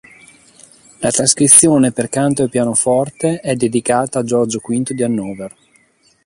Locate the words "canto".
2.09-2.41